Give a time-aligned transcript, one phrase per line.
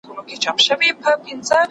[1.23, 1.67] شېرزاد